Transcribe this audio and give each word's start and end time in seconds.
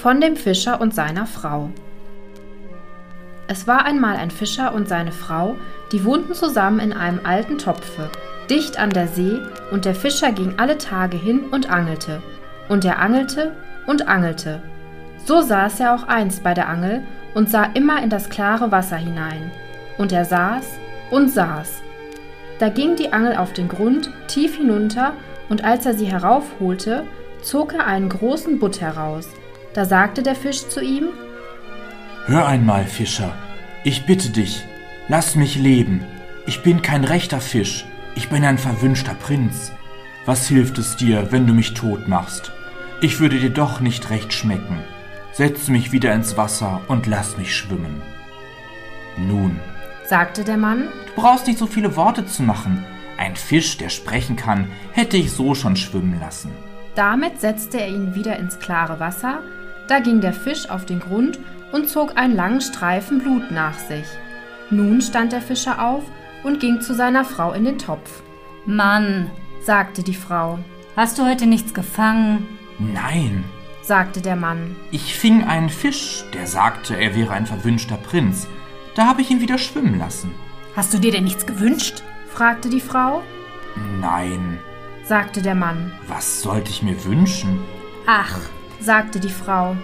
von 0.00 0.20
dem 0.20 0.36
Fischer 0.36 0.80
und 0.80 0.94
seiner 0.94 1.26
Frau. 1.26 1.70
Es 3.48 3.66
war 3.66 3.84
einmal 3.84 4.14
ein 4.14 4.30
Fischer 4.30 4.72
und 4.72 4.88
seine 4.88 5.10
Frau, 5.10 5.56
die 5.90 6.04
wohnten 6.04 6.34
zusammen 6.34 6.78
in 6.78 6.92
einem 6.92 7.20
alten 7.24 7.58
Topfe, 7.58 8.08
dicht 8.48 8.78
an 8.78 8.90
der 8.90 9.08
See, 9.08 9.40
und 9.72 9.86
der 9.86 9.96
Fischer 9.96 10.30
ging 10.30 10.54
alle 10.56 10.78
Tage 10.78 11.16
hin 11.16 11.46
und 11.50 11.68
angelte, 11.68 12.22
und 12.68 12.84
er 12.84 13.00
angelte 13.00 13.56
und 13.88 14.06
angelte. 14.06 14.62
So 15.24 15.40
saß 15.40 15.80
er 15.80 15.94
auch 15.96 16.06
einst 16.06 16.44
bei 16.44 16.54
der 16.54 16.68
Angel 16.68 17.02
und 17.34 17.50
sah 17.50 17.64
immer 17.74 18.00
in 18.00 18.08
das 18.08 18.30
klare 18.30 18.70
Wasser 18.70 18.96
hinein, 18.96 19.50
und 19.98 20.12
er 20.12 20.24
saß 20.24 20.64
und 21.10 21.28
saß. 21.28 21.82
Da 22.60 22.68
ging 22.68 22.94
die 22.94 23.12
Angel 23.12 23.36
auf 23.36 23.52
den 23.52 23.66
Grund, 23.66 24.12
tief 24.28 24.58
hinunter, 24.58 25.14
und 25.48 25.64
als 25.64 25.86
er 25.86 25.94
sie 25.94 26.06
heraufholte, 26.06 27.02
zog 27.42 27.74
er 27.74 27.86
einen 27.86 28.08
großen 28.08 28.60
Butt 28.60 28.80
heraus, 28.80 29.28
da 29.78 29.84
sagte 29.84 30.24
der 30.24 30.34
Fisch 30.34 30.66
zu 30.66 30.80
ihm 30.80 31.10
Hör 32.26 32.48
einmal, 32.48 32.84
Fischer, 32.84 33.32
ich 33.84 34.06
bitte 34.06 34.30
dich, 34.30 34.64
lass 35.06 35.36
mich 35.36 35.54
leben. 35.54 36.04
Ich 36.46 36.64
bin 36.64 36.82
kein 36.82 37.04
rechter 37.04 37.40
Fisch, 37.40 37.86
ich 38.16 38.28
bin 38.28 38.44
ein 38.44 38.58
verwünschter 38.58 39.14
Prinz. 39.14 39.70
Was 40.26 40.48
hilft 40.48 40.78
es 40.78 40.96
dir, 40.96 41.30
wenn 41.30 41.46
du 41.46 41.54
mich 41.54 41.74
tot 41.74 42.08
machst? 42.08 42.50
Ich 43.02 43.20
würde 43.20 43.38
dir 43.38 43.50
doch 43.50 43.78
nicht 43.78 44.10
recht 44.10 44.32
schmecken. 44.32 44.80
Setz 45.30 45.68
mich 45.68 45.92
wieder 45.92 46.12
ins 46.12 46.36
Wasser 46.36 46.80
und 46.88 47.06
lass 47.06 47.38
mich 47.38 47.54
schwimmen. 47.54 48.02
Nun, 49.16 49.60
sagte 50.04 50.42
der 50.42 50.56
Mann, 50.56 50.88
du 51.06 51.22
brauchst 51.22 51.46
nicht 51.46 51.60
so 51.60 51.68
viele 51.68 51.94
Worte 51.94 52.26
zu 52.26 52.42
machen. 52.42 52.84
Ein 53.16 53.36
Fisch, 53.36 53.78
der 53.78 53.90
sprechen 53.90 54.34
kann, 54.34 54.72
hätte 54.90 55.16
ich 55.16 55.30
so 55.30 55.54
schon 55.54 55.76
schwimmen 55.76 56.18
lassen. 56.18 56.50
Damit 56.96 57.40
setzte 57.40 57.80
er 57.80 57.88
ihn 57.88 58.16
wieder 58.16 58.36
ins 58.40 58.58
klare 58.58 58.98
Wasser, 58.98 59.40
da 59.88 60.00
ging 60.00 60.20
der 60.20 60.32
Fisch 60.32 60.70
auf 60.70 60.86
den 60.86 61.00
Grund 61.00 61.38
und 61.72 61.88
zog 61.88 62.16
einen 62.16 62.36
langen 62.36 62.60
Streifen 62.60 63.18
Blut 63.20 63.50
nach 63.50 63.78
sich. 63.78 64.06
Nun 64.70 65.00
stand 65.00 65.32
der 65.32 65.40
Fischer 65.40 65.82
auf 65.84 66.04
und 66.44 66.60
ging 66.60 66.80
zu 66.80 66.94
seiner 66.94 67.24
Frau 67.24 67.52
in 67.52 67.64
den 67.64 67.78
Topf. 67.78 68.22
Mann, 68.66 69.30
sagte 69.62 70.02
die 70.02 70.14
Frau, 70.14 70.58
hast 70.94 71.18
du 71.18 71.24
heute 71.24 71.46
nichts 71.46 71.74
gefangen? 71.74 72.46
Nein, 72.78 73.44
sagte 73.82 74.20
der 74.20 74.36
Mann. 74.36 74.76
Ich 74.90 75.14
fing 75.14 75.44
einen 75.44 75.70
Fisch, 75.70 76.24
der 76.34 76.46
sagte, 76.46 76.94
er 76.94 77.14
wäre 77.14 77.32
ein 77.32 77.46
verwünschter 77.46 77.96
Prinz. 77.96 78.46
Da 78.94 79.06
habe 79.06 79.22
ich 79.22 79.30
ihn 79.30 79.40
wieder 79.40 79.58
schwimmen 79.58 79.98
lassen. 79.98 80.34
Hast 80.76 80.92
du 80.92 80.98
dir 80.98 81.12
denn 81.12 81.24
nichts 81.24 81.46
gewünscht? 81.46 82.02
fragte 82.28 82.68
die 82.68 82.80
Frau. 82.80 83.22
Nein, 84.00 84.58
sagte 85.04 85.40
der 85.40 85.54
Mann. 85.54 85.92
Was 86.06 86.42
sollte 86.42 86.70
ich 86.70 86.82
mir 86.82 87.04
wünschen? 87.04 87.58
Ach, 88.06 88.38
sagte 88.80 89.20
die 89.20 89.28
Frau. 89.28 89.76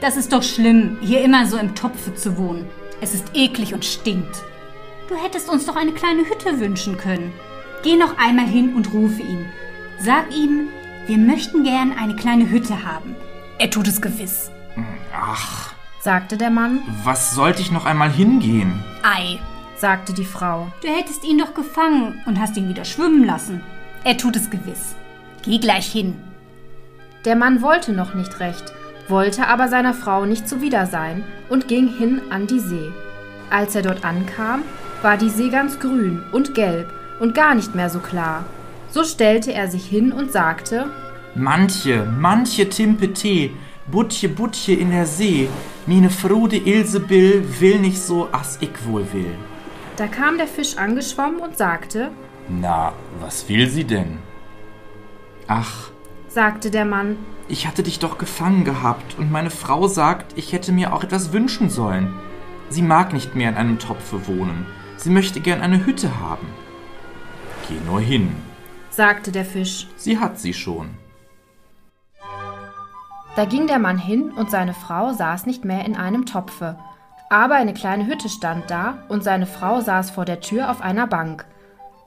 Das 0.00 0.16
ist 0.16 0.32
doch 0.32 0.42
schlimm, 0.42 0.98
hier 1.00 1.22
immer 1.22 1.46
so 1.46 1.56
im 1.56 1.74
Topfe 1.74 2.14
zu 2.14 2.38
wohnen. 2.38 2.66
Es 3.00 3.14
ist 3.14 3.34
eklig 3.34 3.74
und 3.74 3.84
stinkt. 3.84 4.42
Du 5.08 5.16
hättest 5.16 5.48
uns 5.48 5.66
doch 5.66 5.76
eine 5.76 5.92
kleine 5.92 6.22
Hütte 6.22 6.60
wünschen 6.60 6.96
können. 6.96 7.32
Geh 7.82 7.96
noch 7.96 8.16
einmal 8.18 8.46
hin 8.46 8.74
und 8.74 8.92
rufe 8.92 9.22
ihn. 9.22 9.46
Sag 9.98 10.34
ihm, 10.34 10.68
wir 11.06 11.18
möchten 11.18 11.64
gern 11.64 11.92
eine 11.92 12.14
kleine 12.14 12.48
Hütte 12.48 12.84
haben. 12.84 13.16
Er 13.58 13.70
tut 13.70 13.88
es 13.88 14.00
gewiss. 14.00 14.50
Ach, 15.12 15.74
sagte 16.00 16.36
der 16.36 16.50
Mann. 16.50 16.80
Was 17.04 17.34
sollte 17.34 17.60
ich 17.60 17.70
noch 17.70 17.84
einmal 17.84 18.10
hingehen? 18.10 18.82
Ei, 19.02 19.38
sagte 19.76 20.12
die 20.12 20.24
Frau. 20.24 20.70
Du 20.82 20.88
hättest 20.88 21.24
ihn 21.24 21.38
doch 21.38 21.54
gefangen 21.54 22.22
und 22.26 22.38
hast 22.38 22.56
ihn 22.56 22.68
wieder 22.68 22.84
schwimmen 22.84 23.24
lassen. 23.24 23.62
Er 24.04 24.16
tut 24.16 24.36
es 24.36 24.48
gewiss. 24.48 24.94
Geh 25.42 25.58
gleich 25.58 25.86
hin. 25.90 26.16
Der 27.26 27.36
Mann 27.36 27.60
wollte 27.60 27.92
noch 27.92 28.14
nicht 28.14 28.40
recht, 28.40 28.72
wollte 29.08 29.46
aber 29.46 29.68
seiner 29.68 29.92
Frau 29.92 30.24
nicht 30.24 30.48
zuwider 30.48 30.86
sein 30.86 31.22
und 31.50 31.68
ging 31.68 31.86
hin 31.88 32.22
an 32.30 32.46
die 32.46 32.60
See. 32.60 32.90
Als 33.50 33.74
er 33.74 33.82
dort 33.82 34.04
ankam, 34.04 34.62
war 35.02 35.18
die 35.18 35.28
See 35.28 35.50
ganz 35.50 35.78
grün 35.78 36.22
und 36.32 36.54
gelb 36.54 36.90
und 37.20 37.34
gar 37.34 37.54
nicht 37.54 37.74
mehr 37.74 37.90
so 37.90 37.98
klar. 37.98 38.44
So 38.90 39.04
stellte 39.04 39.52
er 39.52 39.68
sich 39.68 39.84
hin 39.86 40.12
und 40.12 40.32
sagte: 40.32 40.86
Manche, 41.34 42.06
manche 42.18 42.68
Timpete, 42.68 43.50
Butche, 43.86 44.28
Butche 44.28 44.72
in 44.72 44.90
der 44.90 45.06
See, 45.06 45.48
mine 45.86 46.08
Frude 46.10 46.56
Ilsebill 46.56 47.44
will 47.60 47.80
nicht 47.80 48.00
so, 48.00 48.28
as 48.32 48.56
ich 48.60 48.70
wohl 48.86 49.06
will. 49.12 49.34
Da 49.96 50.06
kam 50.06 50.38
der 50.38 50.46
Fisch 50.46 50.78
angeschwommen 50.78 51.40
und 51.40 51.58
sagte: 51.58 52.10
Na, 52.48 52.92
was 53.20 53.46
will 53.48 53.68
sie 53.68 53.84
denn? 53.84 54.18
Ach, 55.46 55.90
sagte 56.30 56.70
der 56.70 56.84
Mann, 56.84 57.18
ich 57.48 57.66
hatte 57.66 57.82
dich 57.82 57.98
doch 57.98 58.16
gefangen 58.16 58.64
gehabt 58.64 59.18
und 59.18 59.32
meine 59.32 59.50
Frau 59.50 59.88
sagt, 59.88 60.38
ich 60.38 60.52
hätte 60.52 60.70
mir 60.70 60.92
auch 60.92 61.02
etwas 61.02 61.32
wünschen 61.32 61.68
sollen. 61.68 62.14
Sie 62.68 62.82
mag 62.82 63.12
nicht 63.12 63.34
mehr 63.34 63.50
in 63.50 63.56
einem 63.56 63.80
Topfe 63.80 64.28
wohnen. 64.28 64.64
Sie 64.96 65.10
möchte 65.10 65.40
gern 65.40 65.60
eine 65.60 65.84
Hütte 65.84 66.20
haben. 66.20 66.46
Geh 67.68 67.80
nur 67.84 68.00
hin, 68.00 68.36
sagte 68.90 69.32
der 69.32 69.44
Fisch. 69.44 69.88
Sie 69.96 70.20
hat 70.20 70.38
sie 70.38 70.54
schon. 70.54 70.90
Da 73.34 73.44
ging 73.44 73.66
der 73.66 73.80
Mann 73.80 73.98
hin 73.98 74.30
und 74.30 74.50
seine 74.50 74.74
Frau 74.74 75.12
saß 75.12 75.46
nicht 75.46 75.64
mehr 75.64 75.84
in 75.84 75.96
einem 75.96 76.26
Topfe, 76.26 76.78
aber 77.28 77.56
eine 77.56 77.74
kleine 77.74 78.06
Hütte 78.06 78.28
stand 78.28 78.70
da 78.70 78.98
und 79.08 79.24
seine 79.24 79.46
Frau 79.46 79.80
saß 79.80 80.12
vor 80.12 80.24
der 80.24 80.40
Tür 80.40 80.70
auf 80.70 80.80
einer 80.80 81.08
Bank. 81.08 81.44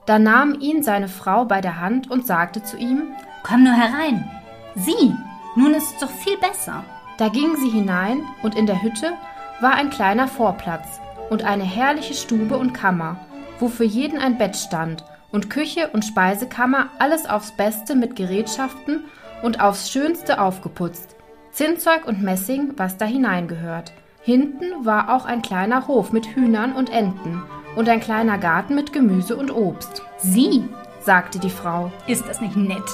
Da 0.06 0.18
nahm 0.18 0.58
ihn 0.60 0.82
seine 0.82 1.08
Frau 1.08 1.44
bei 1.44 1.60
der 1.60 1.80
Hand 1.80 2.10
und 2.10 2.26
sagte 2.26 2.62
zu 2.62 2.76
ihm: 2.76 3.14
Komm 3.44 3.62
nur 3.62 3.74
herein. 3.74 4.28
Sieh, 4.74 5.14
nun 5.54 5.74
ist 5.74 5.92
es 5.92 5.98
doch 6.00 6.10
viel 6.10 6.38
besser. 6.38 6.82
Da 7.18 7.28
gingen 7.28 7.56
sie 7.56 7.68
hinein 7.68 8.22
und 8.42 8.54
in 8.54 8.66
der 8.66 8.82
Hütte 8.82 9.12
war 9.60 9.74
ein 9.74 9.90
kleiner 9.90 10.28
Vorplatz 10.28 10.98
und 11.28 11.44
eine 11.44 11.64
herrliche 11.64 12.14
Stube 12.14 12.56
und 12.56 12.72
Kammer, 12.72 13.20
wo 13.60 13.68
für 13.68 13.84
jeden 13.84 14.18
ein 14.18 14.38
Bett 14.38 14.56
stand 14.56 15.04
und 15.30 15.50
Küche 15.50 15.90
und 15.92 16.06
Speisekammer 16.06 16.88
alles 16.98 17.28
aufs 17.28 17.52
Beste 17.52 17.94
mit 17.94 18.16
Gerätschaften 18.16 19.04
und 19.42 19.60
aufs 19.60 19.90
Schönste 19.90 20.40
aufgeputzt. 20.40 21.14
Zinnzeug 21.52 22.06
und 22.06 22.22
Messing, 22.22 22.72
was 22.78 22.96
da 22.96 23.04
hineingehört. 23.04 23.92
Hinten 24.22 24.86
war 24.86 25.14
auch 25.14 25.26
ein 25.26 25.42
kleiner 25.42 25.86
Hof 25.86 26.12
mit 26.12 26.34
Hühnern 26.34 26.72
und 26.72 26.90
Enten 26.90 27.42
und 27.76 27.90
ein 27.90 28.00
kleiner 28.00 28.38
Garten 28.38 28.74
mit 28.74 28.94
Gemüse 28.94 29.36
und 29.36 29.54
Obst. 29.54 30.02
Sieh, 30.16 30.64
sagte 31.00 31.38
die 31.38 31.50
Frau. 31.50 31.92
Ist 32.06 32.26
das 32.26 32.40
nicht 32.40 32.56
nett? 32.56 32.90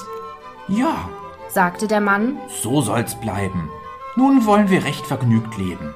Ja, 0.70 1.08
sagte 1.48 1.88
der 1.88 2.00
Mann. 2.00 2.38
So 2.62 2.80
soll's 2.80 3.16
bleiben. 3.16 3.68
Nun 4.14 4.46
wollen 4.46 4.70
wir 4.70 4.84
recht 4.84 5.04
vergnügt 5.04 5.58
leben. 5.58 5.92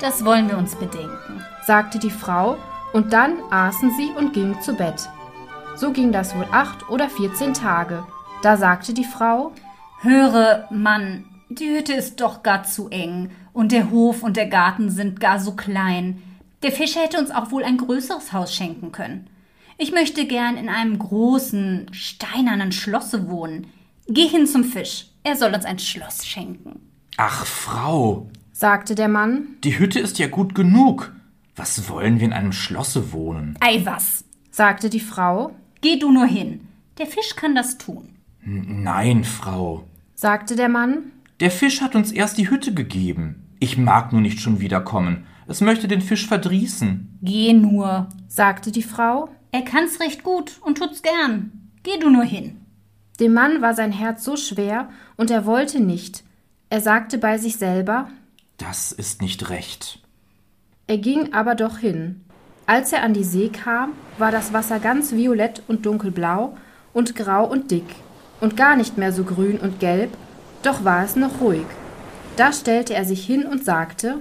Das 0.00 0.24
wollen 0.24 0.48
wir 0.48 0.56
uns 0.56 0.76
bedenken, 0.76 1.42
sagte 1.66 1.98
die 1.98 2.10
Frau, 2.10 2.56
und 2.92 3.12
dann 3.12 3.38
aßen 3.50 3.90
sie 3.96 4.10
und 4.16 4.32
gingen 4.32 4.60
zu 4.60 4.74
Bett. 4.74 5.08
So 5.74 5.90
ging 5.90 6.12
das 6.12 6.36
wohl 6.36 6.46
acht 6.52 6.88
oder 6.88 7.08
vierzehn 7.08 7.54
Tage. 7.54 8.06
Da 8.42 8.56
sagte 8.56 8.94
die 8.94 9.04
Frau 9.04 9.50
Höre, 10.00 10.68
Mann, 10.70 11.24
die 11.48 11.70
Hütte 11.70 11.94
ist 11.94 12.20
doch 12.20 12.44
gar 12.44 12.62
zu 12.62 12.88
eng, 12.90 13.32
und 13.52 13.72
der 13.72 13.90
Hof 13.90 14.22
und 14.22 14.36
der 14.36 14.46
Garten 14.46 14.90
sind 14.90 15.18
gar 15.18 15.40
so 15.40 15.52
klein. 15.56 16.22
Der 16.62 16.70
Fischer 16.70 17.00
hätte 17.00 17.18
uns 17.18 17.32
auch 17.32 17.50
wohl 17.50 17.64
ein 17.64 17.78
größeres 17.78 18.32
Haus 18.32 18.54
schenken 18.54 18.92
können. 18.92 19.28
Ich 19.76 19.90
möchte 19.92 20.26
gern 20.26 20.56
in 20.56 20.68
einem 20.68 20.98
großen, 20.98 21.88
steinernen 21.92 22.70
Schlosse 22.70 23.28
wohnen. 23.28 23.66
Geh 24.06 24.28
hin 24.28 24.46
zum 24.46 24.64
Fisch, 24.64 25.06
er 25.22 25.36
soll 25.36 25.54
uns 25.54 25.64
ein 25.64 25.78
Schloss 25.78 26.26
schenken. 26.26 26.80
Ach, 27.16 27.46
Frau, 27.46 28.28
sagte 28.52 28.94
der 28.94 29.08
Mann, 29.08 29.56
die 29.64 29.78
Hütte 29.78 30.00
ist 30.00 30.18
ja 30.18 30.26
gut 30.28 30.54
genug. 30.54 31.12
Was 31.56 31.88
wollen 31.88 32.18
wir 32.18 32.26
in 32.26 32.32
einem 32.32 32.52
Schlosse 32.52 33.12
wohnen? 33.12 33.56
Ei 33.60 33.80
was, 33.84 34.24
sagte 34.50 34.90
die 34.90 35.00
Frau. 35.00 35.54
Geh 35.80 35.98
du 35.98 36.10
nur 36.10 36.26
hin, 36.26 36.68
der 36.98 37.06
Fisch 37.06 37.36
kann 37.36 37.54
das 37.54 37.78
tun. 37.78 38.10
Nein, 38.42 39.24
Frau, 39.24 39.84
sagte 40.14 40.56
der 40.56 40.68
Mann. 40.68 41.12
Der 41.40 41.50
Fisch 41.50 41.80
hat 41.80 41.94
uns 41.94 42.12
erst 42.12 42.38
die 42.38 42.50
Hütte 42.50 42.74
gegeben. 42.74 43.46
Ich 43.58 43.78
mag 43.78 44.12
nur 44.12 44.20
nicht 44.20 44.40
schon 44.40 44.60
wiederkommen. 44.60 45.26
Es 45.46 45.60
möchte 45.60 45.88
den 45.88 46.00
Fisch 46.00 46.26
verdrießen. 46.26 47.18
Geh 47.22 47.52
nur, 47.52 48.08
sagte 48.28 48.70
die 48.72 48.82
Frau. 48.82 49.28
Er 49.52 49.62
kann's 49.62 50.00
recht 50.00 50.22
gut 50.22 50.58
und 50.62 50.78
tut's 50.78 51.02
gern. 51.02 51.70
Geh 51.82 51.98
du 51.98 52.10
nur 52.10 52.24
hin. 52.24 52.60
Dem 53.20 53.32
Mann 53.32 53.62
war 53.62 53.74
sein 53.74 53.92
Herz 53.92 54.24
so 54.24 54.36
schwer, 54.36 54.88
und 55.16 55.30
er 55.30 55.46
wollte 55.46 55.80
nicht. 55.80 56.24
Er 56.70 56.80
sagte 56.80 57.18
bei 57.18 57.38
sich 57.38 57.56
selber 57.56 58.08
Das 58.56 58.90
ist 58.92 59.22
nicht 59.22 59.50
recht. 59.50 60.00
Er 60.86 60.98
ging 60.98 61.32
aber 61.32 61.54
doch 61.54 61.78
hin. 61.78 62.24
Als 62.66 62.92
er 62.92 63.02
an 63.02 63.14
die 63.14 63.24
See 63.24 63.50
kam, 63.50 63.92
war 64.18 64.30
das 64.30 64.52
Wasser 64.52 64.80
ganz 64.80 65.12
violett 65.12 65.62
und 65.68 65.86
dunkelblau 65.86 66.56
und 66.92 67.14
grau 67.14 67.44
und 67.46 67.70
dick 67.70 67.84
und 68.40 68.56
gar 68.56 68.74
nicht 68.76 68.98
mehr 68.98 69.12
so 69.12 69.24
grün 69.24 69.58
und 69.58 69.80
gelb, 69.80 70.10
doch 70.62 70.84
war 70.84 71.04
es 71.04 71.14
noch 71.14 71.40
ruhig. 71.40 71.66
Da 72.36 72.52
stellte 72.52 72.94
er 72.94 73.04
sich 73.04 73.24
hin 73.24 73.46
und 73.46 73.64
sagte 73.64 74.18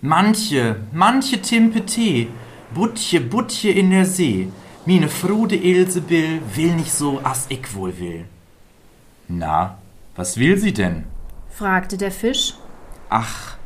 Manche, 0.00 0.76
manche 0.92 1.40
Timpete, 1.40 2.26
Butche, 2.74 3.20
Butche 3.20 3.70
in 3.70 3.90
der 3.90 4.04
See, 4.04 4.48
mine 4.84 5.08
Frude 5.08 5.56
Ilsebill 5.56 6.42
will 6.54 6.74
nicht 6.74 6.92
so, 6.92 7.20
as 7.22 7.46
ich 7.48 7.74
wohl 7.74 7.98
will. 7.98 8.24
Na, 9.28 9.78
was 10.16 10.38
will 10.38 10.56
sie 10.58 10.72
denn? 10.72 11.04
fragte 11.48 11.96
der 11.96 12.10
Fisch. 12.10 12.54
Ach, 13.08 13.56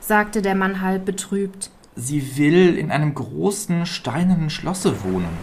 sagte 0.00 0.42
der 0.42 0.54
Mann 0.54 0.80
halb 0.80 1.04
betrübt. 1.04 1.70
sie 1.96 2.36
will 2.38 2.76
in 2.78 2.90
einem 2.90 3.14
großen 3.14 3.84
steinernen 3.86 4.50
Schlosse 4.50 5.02
wohnen. 5.04 5.36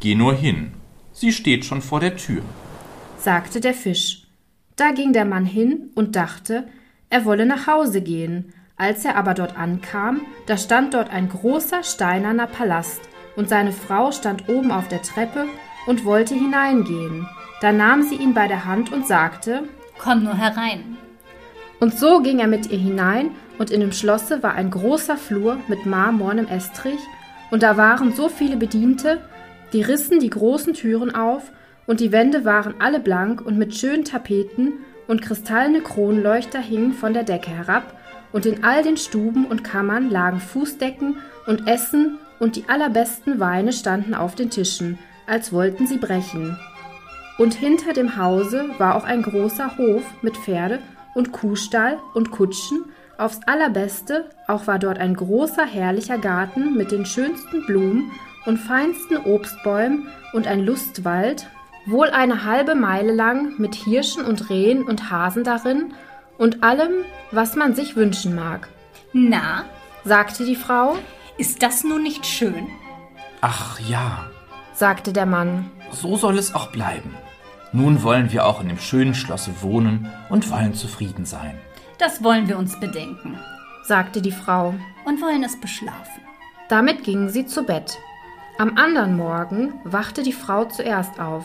Geh 0.00 0.14
nur 0.14 0.34
hin, 0.34 0.72
sie 1.12 1.32
steht 1.32 1.64
schon 1.64 1.82
vor 1.82 2.00
der 2.00 2.16
Tür. 2.16 2.42
sagte 3.18 3.60
der 3.60 3.74
Fisch. 3.74 4.26
Da 4.76 4.90
ging 4.92 5.12
der 5.12 5.24
Mann 5.24 5.44
hin 5.44 5.90
und 5.94 6.16
dachte, 6.16 6.66
er 7.10 7.24
wolle 7.24 7.46
nach 7.46 7.66
Hause 7.66 8.00
gehen. 8.00 8.52
Als 8.76 9.04
er 9.04 9.16
aber 9.16 9.34
dort 9.34 9.56
ankam, 9.56 10.22
da 10.46 10.56
stand 10.56 10.94
dort 10.94 11.10
ein 11.10 11.28
großer 11.28 11.82
steinerner 11.84 12.46
Palast, 12.46 13.00
und 13.36 13.48
seine 13.48 13.70
Frau 13.72 14.10
stand 14.12 14.48
oben 14.48 14.72
auf 14.72 14.88
der 14.88 15.02
Treppe 15.02 15.46
und 15.86 16.04
wollte 16.04 16.34
hineingehen. 16.34 17.26
Da 17.62 17.70
nahm 17.70 18.02
sie 18.02 18.16
ihn 18.16 18.34
bei 18.34 18.48
der 18.48 18.64
Hand 18.64 18.92
und 18.92 19.06
sagte, 19.06 19.62
Komm 19.96 20.24
nur 20.24 20.34
herein. 20.34 20.96
und 21.78 21.96
so 21.96 22.20
ging 22.20 22.40
er 22.40 22.48
mit 22.48 22.72
ihr 22.72 22.78
hinein, 22.78 23.30
und 23.56 23.70
in 23.70 23.80
dem 23.80 23.92
Schlosse 23.92 24.42
war 24.42 24.54
ein 24.54 24.70
großer 24.70 25.16
Flur 25.16 25.58
mit 25.68 25.86
marmornem 25.86 26.48
Estrich, 26.48 26.98
und 27.52 27.62
da 27.62 27.76
waren 27.76 28.12
so 28.12 28.28
viele 28.28 28.56
Bediente, 28.56 29.20
die 29.72 29.82
rissen 29.82 30.18
die 30.18 30.30
großen 30.30 30.74
Türen 30.74 31.14
auf, 31.14 31.52
und 31.86 32.00
die 32.00 32.10
Wände 32.10 32.44
waren 32.44 32.74
alle 32.80 32.98
blank 32.98 33.40
und 33.40 33.58
mit 33.58 33.76
schönen 33.76 34.04
Tapeten, 34.04 34.72
und 35.06 35.22
kristallene 35.22 35.82
Kronleuchter 35.82 36.58
hingen 36.60 36.94
von 36.94 37.14
der 37.14 37.22
Decke 37.22 37.50
herab, 37.50 37.96
und 38.32 38.44
in 38.44 38.64
all 38.64 38.82
den 38.82 38.96
Stuben 38.96 39.46
und 39.46 39.62
Kammern 39.62 40.10
lagen 40.10 40.40
Fußdecken 40.40 41.18
und 41.46 41.68
Essen, 41.68 42.18
und 42.40 42.56
die 42.56 42.64
allerbesten 42.68 43.38
Weine 43.38 43.72
standen 43.72 44.14
auf 44.14 44.34
den 44.34 44.50
Tischen, 44.50 44.98
als 45.28 45.52
wollten 45.52 45.86
sie 45.86 45.98
brechen. 45.98 46.58
Und 47.38 47.54
hinter 47.54 47.92
dem 47.92 48.16
Hause 48.16 48.70
war 48.78 48.94
auch 48.94 49.04
ein 49.04 49.22
großer 49.22 49.76
Hof 49.78 50.02
mit 50.22 50.36
Pferde 50.36 50.80
und 51.14 51.32
Kuhstall 51.32 51.98
und 52.14 52.30
Kutschen, 52.30 52.84
aufs 53.18 53.40
allerbeste, 53.46 54.30
auch 54.48 54.66
war 54.66 54.78
dort 54.78 54.98
ein 54.98 55.14
großer 55.14 55.64
herrlicher 55.64 56.18
Garten 56.18 56.74
mit 56.76 56.90
den 56.90 57.06
schönsten 57.06 57.64
Blumen 57.66 58.10
und 58.46 58.58
feinsten 58.58 59.18
Obstbäumen 59.18 60.08
und 60.32 60.46
ein 60.46 60.64
Lustwald, 60.64 61.46
wohl 61.86 62.10
eine 62.10 62.44
halbe 62.44 62.74
Meile 62.74 63.12
lang 63.12 63.58
mit 63.58 63.74
Hirschen 63.74 64.24
und 64.24 64.50
Rehen 64.50 64.82
und 64.82 65.10
Hasen 65.10 65.44
darin 65.44 65.94
und 66.38 66.62
allem, 66.62 67.04
was 67.30 67.54
man 67.54 67.74
sich 67.74 67.96
wünschen 67.96 68.34
mag. 68.34 68.68
Na, 69.12 69.64
Sagte 70.04 70.44
die 70.44 70.56
Frau, 70.56 70.96
ist 71.38 71.62
das 71.62 71.84
nun 71.84 72.02
nicht 72.02 72.26
schön? 72.26 72.66
Ach 73.40 73.78
ja, 73.78 74.24
sagte 74.72 75.12
der 75.12 75.26
Mann, 75.26 75.70
so 75.92 76.16
soll 76.16 76.38
es 76.38 76.54
auch 76.54 76.68
bleiben. 76.68 77.14
Nun 77.72 78.02
wollen 78.02 78.32
wir 78.32 78.46
auch 78.46 78.60
in 78.60 78.68
dem 78.68 78.78
schönen 78.78 79.14
Schlosse 79.14 79.62
wohnen 79.62 80.10
und 80.28 80.50
wollen 80.50 80.74
zufrieden 80.74 81.24
sein. 81.24 81.58
Das 81.98 82.22
wollen 82.22 82.48
wir 82.48 82.58
uns 82.58 82.78
bedenken 82.78 83.38
sagte 83.82 84.22
die 84.22 84.32
Frau. 84.32 84.74
und 85.04 85.20
wollen 85.20 85.42
es 85.42 85.60
beschlafen. 85.60 86.22
Damit 86.68 87.02
gingen 87.02 87.28
sie 87.28 87.44
zu 87.44 87.64
Bett. 87.64 87.98
Am 88.56 88.76
andern 88.76 89.16
Morgen 89.16 89.74
wachte 89.82 90.22
die 90.22 90.32
Frau 90.32 90.64
zuerst 90.66 91.18
auf. 91.18 91.44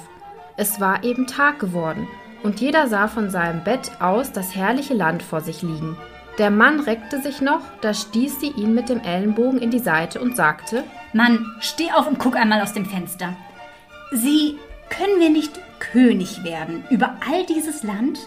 Es 0.58 0.80
war 0.80 1.04
eben 1.04 1.26
Tag 1.26 1.58
geworden, 1.58 2.08
und 2.44 2.62
jeder 2.62 2.88
sah 2.88 3.08
von 3.08 3.32
seinem 3.32 3.64
Bett 3.64 3.92
aus 4.00 4.32
das 4.32 4.56
herrliche 4.56 4.94
Land 4.94 5.24
vor 5.24 5.42
sich 5.42 5.64
liegen. 5.64 5.98
Der 6.38 6.52
Mann 6.52 6.80
reckte 6.82 7.20
sich 7.20 7.42
noch, 7.42 7.62
da 7.82 7.96
stieß 7.96 8.40
sie 8.40 8.52
ihn 8.52 8.76
mit 8.76 8.90
dem 8.90 9.00
Ellenbogen 9.00 9.58
in 9.58 9.72
die 9.72 9.80
Seite 9.80 10.22
und 10.22 10.36
sagte, 10.36 10.84
Mann, 11.14 11.44
steh 11.60 11.92
auf 11.92 12.06
und 12.06 12.20
guck 12.20 12.36
einmal 12.36 12.62
aus 12.62 12.74
dem 12.74 12.86
Fenster. 12.86 13.36
Sie, 14.12 14.58
können 14.90 15.20
wir 15.20 15.30
nicht 15.30 15.60
König 15.80 16.44
werden 16.44 16.84
über 16.90 17.18
all 17.28 17.46
dieses 17.46 17.84
Land? 17.84 18.20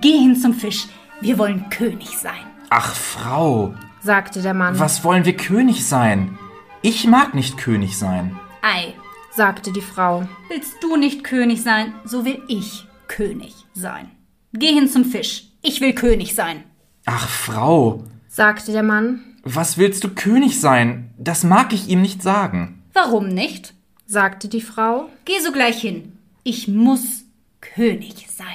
Geh 0.00 0.18
hin 0.18 0.36
zum 0.36 0.54
Fisch, 0.54 0.86
wir 1.20 1.38
wollen 1.38 1.68
König 1.70 2.18
sein. 2.18 2.46
Ach, 2.70 2.94
Frau, 2.94 3.74
sagte 4.00 4.42
der 4.42 4.54
Mann, 4.54 4.78
was 4.78 5.04
wollen 5.04 5.24
wir 5.24 5.36
König 5.36 5.86
sein? 5.86 6.38
Ich 6.82 7.06
mag 7.06 7.34
nicht 7.34 7.58
König 7.58 7.98
sein. 7.98 8.38
Ei, 8.62 8.94
sagte 9.30 9.72
die 9.72 9.80
Frau, 9.80 10.26
willst 10.48 10.82
du 10.82 10.96
nicht 10.96 11.24
König 11.24 11.62
sein, 11.62 11.94
so 12.04 12.24
will 12.24 12.42
ich 12.48 12.86
König 13.06 13.54
sein. 13.74 14.10
Geh 14.52 14.72
hin 14.72 14.88
zum 14.88 15.04
Fisch, 15.04 15.44
ich 15.62 15.80
will 15.80 15.94
König 15.94 16.34
sein. 16.34 16.64
Ach, 17.04 17.28
Frau, 17.28 18.04
sagte 18.28 18.72
der 18.72 18.82
Mann, 18.82 19.20
was 19.42 19.76
willst 19.76 20.02
du 20.04 20.08
König 20.08 20.60
sein? 20.60 21.12
Das 21.18 21.44
mag 21.44 21.72
ich 21.74 21.88
ihm 21.88 22.00
nicht 22.00 22.22
sagen. 22.22 22.82
Warum 22.94 23.28
nicht? 23.28 23.73
Sagte 24.06 24.48
die 24.48 24.60
Frau. 24.60 25.08
Geh 25.24 25.40
sogleich 25.40 25.80
hin. 25.80 26.12
Ich 26.42 26.68
muss 26.68 27.24
König 27.60 28.28
sein. 28.30 28.46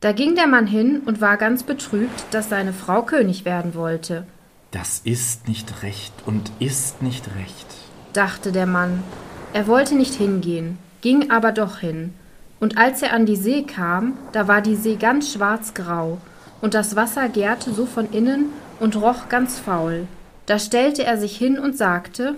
Da 0.00 0.12
ging 0.12 0.34
der 0.34 0.46
Mann 0.46 0.66
hin 0.66 1.00
und 1.06 1.20
war 1.20 1.36
ganz 1.36 1.62
betrübt, 1.62 2.24
dass 2.30 2.48
seine 2.48 2.72
Frau 2.72 3.02
König 3.02 3.44
werden 3.44 3.74
wollte. 3.74 4.26
Das 4.70 5.00
ist 5.04 5.48
nicht 5.48 5.82
recht 5.82 6.12
und 6.26 6.50
ist 6.58 7.02
nicht 7.02 7.26
recht. 7.36 7.66
dachte 8.12 8.52
der 8.52 8.66
Mann. 8.66 9.02
Er 9.52 9.66
wollte 9.66 9.94
nicht 9.94 10.14
hingehen, 10.14 10.78
ging 11.00 11.30
aber 11.30 11.52
doch 11.52 11.78
hin. 11.78 12.14
Und 12.60 12.76
als 12.78 13.02
er 13.02 13.12
an 13.12 13.26
die 13.26 13.36
See 13.36 13.62
kam, 13.62 14.16
da 14.32 14.48
war 14.48 14.62
die 14.62 14.76
See 14.76 14.96
ganz 14.96 15.32
schwarzgrau, 15.32 16.18
und 16.60 16.74
das 16.74 16.96
Wasser 16.96 17.28
gärte 17.28 17.72
so 17.72 17.86
von 17.86 18.10
innen 18.10 18.46
und 18.80 18.96
roch 18.96 19.28
ganz 19.28 19.58
faul. 19.58 20.06
Da 20.46 20.58
stellte 20.58 21.04
er 21.04 21.18
sich 21.18 21.36
hin 21.36 21.58
und 21.58 21.76
sagte, 21.76 22.36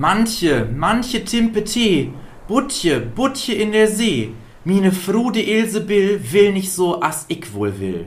Manche, 0.00 0.66
manche 0.74 1.22
Timpete, 1.26 2.08
Butje, 2.48 3.00
Butje 3.00 3.52
in 3.54 3.72
der 3.72 3.86
See, 3.86 4.32
mine 4.64 4.92
Frude 4.92 5.42
Ilsebill 5.42 6.18
will 6.32 6.52
nicht 6.54 6.72
so, 6.72 7.02
as 7.02 7.26
ich 7.28 7.52
wohl 7.52 7.78
will. 7.78 8.06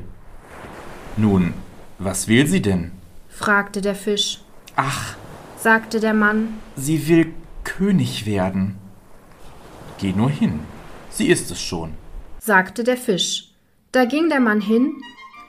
Nun, 1.18 1.54
was 2.00 2.28
will 2.28 2.48
sie 2.48 2.64
denn? 2.64 2.92
fragte 3.30 3.80
der 3.80 3.94
Fisch. 3.94 4.40
Ach, 4.76 5.16
Sagte 5.56 6.00
der 6.00 6.16
Mann, 6.16 6.56
sie 6.76 7.08
will 7.08 7.32
König 7.64 8.26
werden. 8.26 8.76
Geh 10.00 10.14
nur 10.14 10.32
hin, 10.32 10.62
sie 11.12 11.28
ist 11.28 11.52
es 11.52 11.62
schon. 11.62 11.94
sagte 12.40 12.84
der 12.84 12.98
Fisch. 12.98 13.52
Da 13.92 14.06
ging 14.06 14.30
der 14.30 14.40
Mann 14.40 14.62
hin, 14.62 14.96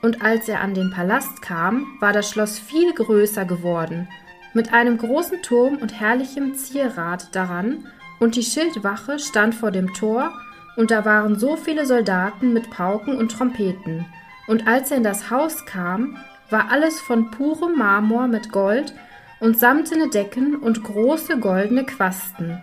und 0.03 0.21
als 0.21 0.47
er 0.51 0.61
an 0.61 0.75
den 0.75 0.91
Palast 0.91 1.41
kam, 1.41 1.87
war 2.01 2.13
das 2.13 2.29
Schloss 2.29 2.59
viel 2.59 2.93
größer 2.93 3.47
geworden, 3.47 4.09
mit 4.55 4.73
einem 4.73 4.97
großen 4.97 5.43
Turm 5.43 5.77
und 5.77 6.01
herrlichem 6.01 6.55
Zierrad 6.55 7.35
daran, 7.35 7.85
und 8.21 8.37
die 8.37 8.43
Schildwache 8.43 9.19
stand 9.19 9.55
vor 9.55 9.73
dem 9.73 9.93
Tor, 9.93 10.33
und 10.77 10.91
da 10.91 11.05
waren 11.05 11.39
so 11.39 11.57
viele 11.57 11.87
Soldaten 11.87 12.53
mit 12.53 12.71
Pauken 12.71 13.17
und 13.17 13.33
Trompeten. 13.33 14.07
Und 14.47 14.67
als 14.67 14.91
er 14.91 14.99
in 14.99 15.05
das 15.05 15.31
Haus 15.31 15.67
kam, 15.67 16.17
war 16.51 16.71
alles 16.71 17.01
von 17.01 17.31
purem 17.31 17.77
Marmor 17.77 18.29
mit 18.29 18.53
Gold 18.53 18.95
und 19.41 19.59
samtene 19.59 20.09
Decken 20.09 20.57
und 20.57 20.85
große 20.85 21.39
goldene 21.39 21.85
Quasten. 21.85 22.61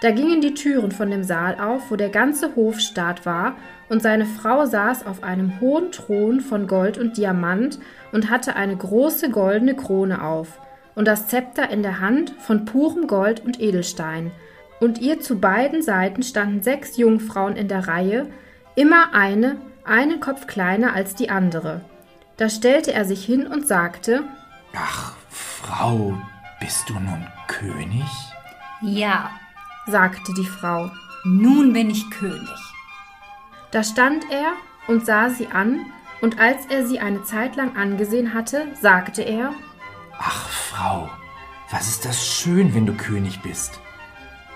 Da 0.00 0.10
gingen 0.10 0.40
die 0.40 0.54
Türen 0.54 0.92
von 0.92 1.10
dem 1.10 1.24
Saal 1.24 1.60
auf, 1.60 1.90
wo 1.90 1.96
der 1.96 2.10
ganze 2.10 2.54
Hofstaat 2.54 3.26
war, 3.26 3.56
und 3.88 4.02
seine 4.02 4.26
Frau 4.26 4.66
saß 4.66 5.06
auf 5.06 5.22
einem 5.22 5.60
hohen 5.60 5.92
Thron 5.92 6.40
von 6.40 6.66
Gold 6.66 6.98
und 6.98 7.16
Diamant 7.16 7.78
und 8.12 8.30
hatte 8.30 8.54
eine 8.54 8.76
große 8.76 9.30
goldene 9.30 9.74
Krone 9.74 10.22
auf 10.22 10.60
und 10.98 11.04
das 11.04 11.28
Zepter 11.28 11.70
in 11.70 11.84
der 11.84 12.00
Hand 12.00 12.34
von 12.40 12.64
purem 12.64 13.06
Gold 13.06 13.44
und 13.44 13.60
Edelstein. 13.60 14.32
Und 14.80 14.98
ihr 14.98 15.20
zu 15.20 15.38
beiden 15.38 15.80
Seiten 15.80 16.24
standen 16.24 16.64
sechs 16.64 16.96
Jungfrauen 16.96 17.54
in 17.54 17.68
der 17.68 17.86
Reihe, 17.86 18.26
immer 18.74 19.14
eine, 19.14 19.58
einen 19.84 20.18
Kopf 20.18 20.48
kleiner 20.48 20.94
als 20.94 21.14
die 21.14 21.30
andere. 21.30 21.82
Da 22.36 22.48
stellte 22.48 22.92
er 22.92 23.04
sich 23.04 23.24
hin 23.24 23.46
und 23.46 23.68
sagte, 23.68 24.24
Ach, 24.74 25.14
Frau, 25.30 26.18
bist 26.58 26.88
du 26.88 26.94
nun 26.94 27.24
König? 27.46 28.08
Ja, 28.82 29.30
sagte 29.86 30.34
die 30.36 30.46
Frau. 30.46 30.90
nun 31.24 31.72
bin 31.72 31.90
ich 31.90 32.10
König. 32.10 32.58
Da 33.70 33.84
stand 33.84 34.24
er 34.32 34.54
und 34.88 35.06
sah 35.06 35.30
sie 35.30 35.46
an, 35.46 35.86
und 36.22 36.40
als 36.40 36.66
er 36.66 36.84
sie 36.84 36.98
eine 36.98 37.22
Zeit 37.22 37.54
lang 37.54 37.76
angesehen 37.76 38.34
hatte, 38.34 38.66
sagte 38.80 39.22
er, 39.22 39.54
Ach, 40.18 40.48
Frau, 40.48 41.08
was 41.70 41.88
ist 41.88 42.04
das 42.04 42.26
schön, 42.26 42.74
wenn 42.74 42.86
du 42.86 42.94
König 42.94 43.40
bist. 43.42 43.80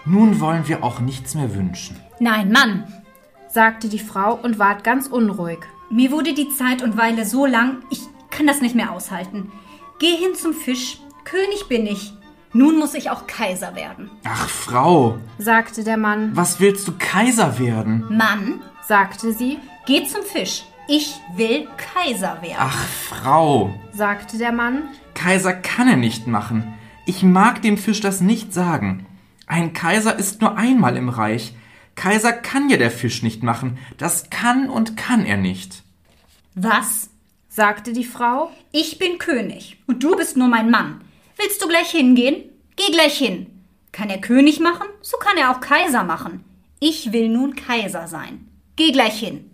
Nun 0.04 0.40
wollen 0.40 0.66
wir 0.66 0.83
auch 0.83 1.00
nichts 1.00 1.35
mehr 1.35 1.54
wünschen. 1.54 1.97
Nein, 2.19 2.50
Mann, 2.50 2.85
sagte 3.49 3.88
die 3.88 3.99
Frau 3.99 4.35
und 4.35 4.59
ward 4.59 4.83
ganz 4.85 5.07
unruhig. 5.07 5.61
mir 5.90 6.11
wurde 6.11 6.35
die 6.35 6.49
Zeit 6.49 6.83
und 6.83 6.97
Weile 6.97 7.25
so 7.25 7.47
lang, 7.47 7.83
ich 7.90 8.00
kann 8.31 8.47
das 8.47 8.61
nicht 8.61 8.75
mehr 8.75 8.92
aushalten. 8.92 9.52
Geh 9.99 10.16
hin 10.16 10.35
zum 10.35 10.54
Fisch, 10.54 10.99
König 11.25 11.69
bin 11.69 11.87
ich. 11.87 12.12
Nun 12.54 12.78
muss 12.78 12.95
ich 12.95 13.11
auch 13.11 13.26
Kaiser 13.26 13.75
werden. 13.76 14.11
Ach, 14.25 14.49
Frau, 14.49 15.19
sagte 15.38 15.85
der 15.85 15.97
Mann, 15.97 16.35
was 16.35 16.61
willst 16.61 16.87
du 16.88 16.92
Kaiser 16.99 17.59
werden? 17.59 18.04
Mann, 18.11 18.61
sagte 18.87 19.33
sie, 19.33 19.59
geh 19.87 20.04
zum 20.07 20.23
Fisch. 20.23 20.64
Ich 20.94 21.14
will 21.34 21.66
Kaiser 21.78 22.42
werden. 22.42 22.58
Ach, 22.58 22.87
Frau, 22.87 23.72
sagte 23.94 24.37
der 24.37 24.52
Mann, 24.52 24.90
Kaiser 25.14 25.54
kann 25.54 25.88
er 25.88 25.96
nicht 25.96 26.26
machen. 26.26 26.75
Ich 27.06 27.22
mag 27.22 27.62
dem 27.62 27.78
Fisch 27.78 28.02
das 28.02 28.20
nicht 28.20 28.52
sagen. 28.52 29.06
Ein 29.46 29.72
Kaiser 29.72 30.18
ist 30.18 30.42
nur 30.42 30.58
einmal 30.58 30.99
im 30.99 31.08
Reich. 31.08 31.54
Kaiser 31.94 32.34
kann 32.34 32.68
ja 32.68 32.76
der 32.76 32.90
Fisch 32.90 33.22
nicht 33.22 33.42
machen. 33.42 33.78
Das 33.96 34.28
kann 34.28 34.68
und 34.68 34.99
kann 34.99 35.25
er 35.25 35.38
nicht. 35.38 35.82
Was? 36.54 37.08
sagte 37.49 37.94
die 37.94 38.04
Frau. 38.04 38.50
Ich 38.70 38.99
bin 38.99 39.16
König 39.16 39.78
und 39.87 40.04
du 40.04 40.14
bist 40.14 40.37
nur 40.37 40.49
mein 40.49 40.70
Mann. 40.70 41.00
Willst 41.38 41.62
du 41.62 41.68
gleich 41.68 41.90
hingehen? 41.90 42.37
Geh 42.76 42.92
gleich 42.92 43.16
hin. 43.16 43.46
Kann 43.92 44.11
er 44.11 44.20
König 44.20 44.61
machen, 44.61 44.88
so 45.00 45.16
kann 45.16 45.38
er 45.38 45.52
auch 45.52 45.61
Kaiser 45.61 46.04
machen. 46.04 46.44
Ich 46.80 47.14
will 47.14 47.30
nun 47.30 47.56
Kaiser 47.56 48.08
sein. 48.08 48.46
Geh 48.76 48.92
gleich 48.92 49.18
hin. 49.18 49.51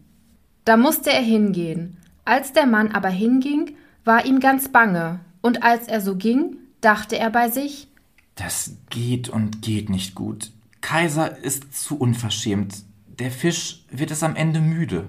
Da 0.68 0.76
musste 0.76 1.10
er 1.10 1.22
hingehen. 1.22 1.96
Als 2.26 2.52
der 2.52 2.66
Mann 2.66 2.92
aber 2.92 3.08
hinging, 3.08 3.75
war 4.04 4.26
ihm 4.26 4.38
ganz 4.38 4.68
bange, 4.68 5.20
und 5.40 5.62
als 5.62 5.88
er 5.88 6.02
so 6.02 6.14
ging, 6.14 6.58
dachte 6.82 7.18
er 7.18 7.30
bei 7.30 7.48
sich 7.48 7.88
Das 8.34 8.76
geht 8.90 9.30
und 9.30 9.62
geht 9.62 9.88
nicht 9.88 10.14
gut. 10.14 10.50
Kaiser 10.82 11.38
ist 11.38 11.72
zu 11.72 11.98
unverschämt. 11.98 12.84
Der 13.18 13.30
Fisch 13.30 13.87
wird 13.90 14.10
es 14.10 14.22
am 14.22 14.37
Ende 14.37 14.60
müde. 14.60 15.08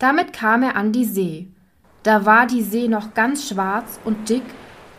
Damit 0.00 0.32
kam 0.32 0.64
er 0.64 0.74
an 0.74 0.90
die 0.90 1.04
See. 1.04 1.46
Da 2.02 2.26
war 2.26 2.48
die 2.48 2.62
See 2.62 2.88
noch 2.88 3.14
ganz 3.14 3.48
schwarz 3.48 4.00
und 4.04 4.28
dick 4.28 4.42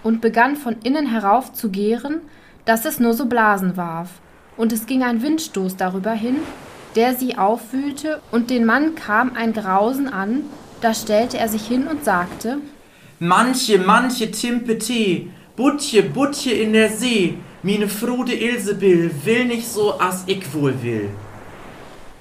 und 0.04 0.22
begann 0.22 0.56
von 0.56 0.78
innen 0.84 1.12
herauf 1.12 1.52
zu 1.52 1.70
gären, 1.70 2.22
dass 2.64 2.86
es 2.86 3.02
nur 3.02 3.14
so 3.14 3.26
Blasen 3.26 3.76
warf, 3.76 4.22
und 4.56 4.72
es 4.72 4.86
ging 4.86 5.04
ein 5.04 5.22
Windstoß 5.22 5.76
darüber 5.76 6.14
hin, 6.14 6.38
der 6.98 7.14
sie 7.16 7.38
aufwühlte, 7.38 8.22
und 8.32 8.50
den 8.50 8.66
Mann 8.66 8.96
kam 8.96 9.36
ein 9.36 9.54
Grausen 9.54 10.08
an, 10.08 10.42
da 10.82 10.94
stellte 10.94 11.38
er 11.38 11.48
sich 11.48 11.66
hin 11.68 11.88
und 11.88 12.04
sagte 12.04 12.58
Manche, 13.20 13.78
manche 13.78 14.32
Timpete, 14.32 15.28
Butje, 15.56 16.04
Butje 16.04 16.54
in 16.54 16.74
der 16.74 16.90
See, 16.90 17.38
mine 17.64 17.88
Frude 17.88 18.34
Ilsebill 18.34 19.12
will 19.24 19.46
nicht 19.46 19.68
so, 19.68 20.00
as 20.00 20.24
ich 20.28 20.52
wohl 20.54 20.82
will. 20.82 21.10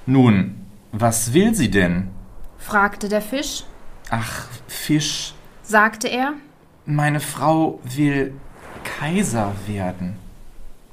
Nun, 0.05 0.55
was 0.91 1.33
will 1.33 1.53
sie 1.53 1.69
denn? 1.69 2.09
fragte 2.57 3.09
der 3.09 3.21
Fisch, 3.21 3.63
Ach, 4.09 4.47
Fisch, 4.67 5.33
sagte 5.63 6.07
er, 6.07 6.33
meine 6.85 7.19
Frau 7.19 7.79
will 7.83 8.33
Kaiser 8.83 9.53
werden. 9.67 10.15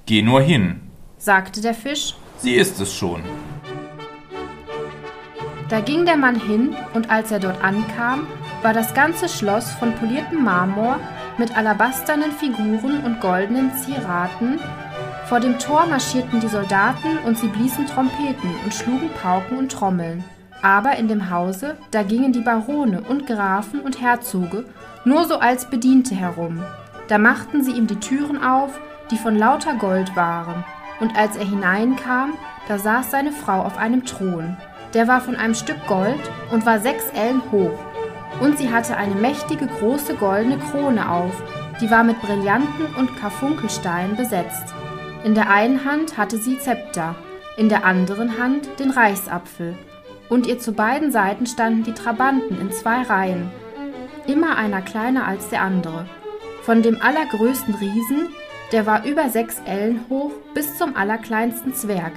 Geh 0.06 0.22
nur 0.22 0.40
hin, 0.40 0.80
sagte 1.18 1.60
der 1.60 1.74
Fisch, 1.74 2.14
sie 2.38 2.54
ist 2.54 2.80
es 2.80 2.92
schon. 2.92 3.22
Da 5.68 5.80
ging 5.80 6.04
der 6.04 6.16
Mann 6.16 6.36
hin, 6.36 6.76
und 6.92 7.10
als 7.10 7.30
er 7.30 7.40
dort 7.40 7.62
ankam, 7.64 8.26
war 8.62 8.72
das 8.72 8.92
ganze 8.92 9.28
Schloss 9.28 9.70
von 9.72 9.94
poliertem 9.94 10.44
Marmor 10.44 11.00
mit 11.38 11.56
alabasternen 11.56 12.32
Figuren 12.32 13.02
und 13.04 13.20
goldenen 13.20 13.72
Zieraten. 13.74 14.60
Vor 15.26 15.40
dem 15.40 15.58
Tor 15.58 15.86
marschierten 15.86 16.40
die 16.40 16.48
Soldaten 16.48 17.18
und 17.24 17.38
sie 17.38 17.48
bliesen 17.48 17.86
Trompeten 17.86 18.50
und 18.62 18.74
schlugen 18.74 19.08
Pauken 19.22 19.56
und 19.56 19.72
Trommeln. 19.72 20.22
Aber 20.60 20.96
in 20.96 21.08
dem 21.08 21.30
Hause, 21.30 21.76
da 21.90 22.02
gingen 22.02 22.32
die 22.32 22.40
Barone 22.40 23.00
und 23.00 23.26
Grafen 23.26 23.80
und 23.80 24.00
Herzoge 24.00 24.64
nur 25.04 25.24
so 25.24 25.38
als 25.38 25.68
Bediente 25.68 26.14
herum. 26.14 26.62
Da 27.08 27.18
machten 27.18 27.62
sie 27.62 27.72
ihm 27.72 27.86
die 27.86 28.00
Türen 28.00 28.42
auf, 28.42 28.78
die 29.10 29.18
von 29.18 29.36
lauter 29.36 29.74
Gold 29.74 30.14
waren, 30.16 30.64
und 31.00 31.16
als 31.16 31.36
er 31.36 31.44
hineinkam, 31.44 32.34
da 32.68 32.78
saß 32.78 33.10
seine 33.10 33.32
Frau 33.32 33.60
auf 33.60 33.76
einem 33.76 34.04
Thron. 34.04 34.56
Der 34.94 35.08
war 35.08 35.20
von 35.20 35.36
einem 35.36 35.54
Stück 35.54 35.86
Gold 35.86 36.20
und 36.52 36.64
war 36.64 36.78
sechs 36.78 37.04
Ellen 37.14 37.42
hoch. 37.50 37.78
Und 38.40 38.58
sie 38.58 38.70
hatte 38.70 38.96
eine 38.96 39.14
mächtige 39.14 39.66
große 39.66 40.14
goldene 40.14 40.58
Krone 40.58 41.10
auf, 41.10 41.42
die 41.80 41.90
war 41.90 42.04
mit 42.04 42.20
Brillanten 42.22 42.86
und 42.96 43.16
Karfunkelsteinen 43.16 44.16
besetzt. 44.16 44.72
In 45.24 45.34
der 45.34 45.50
einen 45.50 45.84
Hand 45.84 46.16
hatte 46.16 46.38
sie 46.38 46.58
Zepter, 46.58 47.16
in 47.56 47.68
der 47.68 47.84
anderen 47.84 48.38
Hand 48.38 48.68
den 48.78 48.90
Reichsapfel. 48.90 49.76
Und 50.28 50.46
ihr 50.46 50.58
zu 50.58 50.72
beiden 50.72 51.10
Seiten 51.10 51.46
standen 51.46 51.84
die 51.84 51.92
Trabanten 51.92 52.60
in 52.60 52.72
zwei 52.72 53.02
Reihen, 53.02 53.50
immer 54.26 54.56
einer 54.56 54.80
kleiner 54.80 55.26
als 55.26 55.48
der 55.48 55.62
andere. 55.62 56.06
Von 56.62 56.82
dem 56.82 57.00
allergrößten 57.00 57.74
Riesen, 57.74 58.28
der 58.72 58.86
war 58.86 59.04
über 59.04 59.28
sechs 59.28 59.60
Ellen 59.66 60.06
hoch, 60.08 60.32
bis 60.54 60.78
zum 60.78 60.96
allerkleinsten 60.96 61.74
Zwerg, 61.74 62.12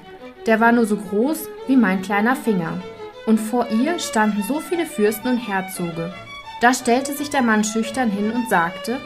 der 0.48 0.60
war 0.60 0.72
nur 0.72 0.86
so 0.86 0.96
groß 0.96 1.48
wie 1.68 1.76
mein 1.76 2.02
kleiner 2.02 2.36
Finger. 2.36 2.82
Und 3.26 3.38
vor 3.40 3.68
ihr 3.70 4.00
standen 4.00 4.42
so 4.44 4.62
viele 4.62 4.86
Fürsten 4.86 5.28
und 5.28 5.38
Herzoge. 5.38 6.14
Da 6.62 6.74
stellte 6.74 7.14
sich 7.14 7.30
der 7.30 7.42
Mann 7.42 7.64
schüchtern 7.64 8.10
hin 8.10 8.32
und 8.32 8.50
sagte, 8.50 9.00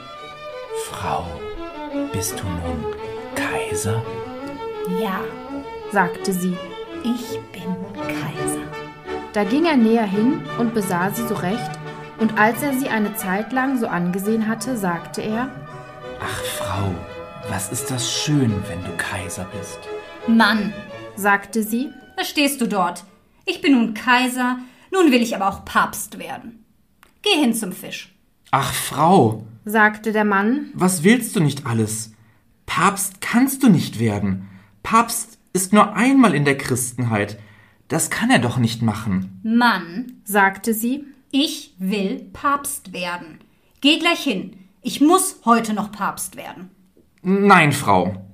Frau, 0.86 1.26
bist 2.14 2.40
du 2.40 2.46
nun 2.46 2.86
Kaiser? 3.36 4.02
Ja, 5.02 5.20
sagte 5.92 6.32
sie. 6.32 6.56
ich 7.04 7.40
bin 7.52 7.76
Kaiser. 7.96 8.62
Da 9.34 9.44
ging 9.44 9.66
er 9.66 9.78
näher 9.78 10.06
hin 10.06 10.44
und 10.60 10.74
besah 10.74 11.10
sie 11.10 11.28
so 11.28 11.36
recht, 11.36 11.72
und 12.20 12.38
als 12.38 12.62
er 12.62 12.74
sie 12.74 12.88
eine 12.88 13.16
Zeit 13.16 13.52
lang 13.52 13.80
so 13.80 13.88
angesehen 13.88 14.48
hatte, 14.48 14.78
sagte 14.78 15.22
er, 15.22 15.50
Ach, 16.24 16.44
Frau, 16.44 16.94
was 17.50 17.72
ist 17.72 17.90
das 17.90 18.12
schön, 18.12 18.64
wenn 18.68 18.84
du 18.84 18.92
Kaiser 18.98 19.48
bist. 19.58 19.80
Mann, 20.28 20.72
sagte 21.16 21.64
sie, 21.64 21.90
was 22.18 22.30
stehst 22.30 22.62
du 22.62 22.68
dort? 22.68 23.04
Ich 23.46 23.62
bin 23.62 23.74
nun 23.74 23.94
Kaiser, 23.94 24.60
nun 24.92 25.12
will 25.12 25.22
ich 25.22 25.36
aber 25.36 25.48
auch 25.50 25.66
Papst 25.66 26.20
werden. 26.20 26.64
Geh 27.22 27.40
hin 27.40 27.54
zum 27.54 27.72
Fisch. 27.72 28.14
Ach, 28.52 28.74
Frau, 28.74 29.46
sagte 29.66 30.12
der 30.12 30.26
Mann, 30.26 30.68
was 30.74 31.04
willst 31.04 31.36
du 31.36 31.40
nicht 31.40 31.66
alles? 31.66 32.14
Papst 32.66 33.22
kannst 33.22 33.64
du 33.64 33.70
nicht 33.70 34.00
werden. 34.00 34.48
Papst 34.84 35.38
ist 35.54 35.74
nur 35.74 35.96
einmal 35.96 36.34
in 36.34 36.46
der 36.46 36.58
Christenheit. 36.58 37.38
Das 37.88 38.10
kann 38.10 38.30
er 38.30 38.40
doch 38.40 38.58
nicht 38.58 38.82
machen. 38.82 39.40
Mann, 39.44 40.14
sagte 40.24 40.74
sie, 40.74 41.06
ich 41.32 41.76
will 41.78 42.30
Papst 42.34 42.94
werden. 42.94 43.40
Geh 43.82 44.00
gleich 44.00 44.24
hin. 44.24 44.56
Ich 44.82 45.02
muss 45.02 45.42
heute 45.46 45.74
noch 45.74 45.92
Papst 45.92 46.36
werden. 46.36 46.70
Nein, 47.22 47.72
Frau, 47.72 48.26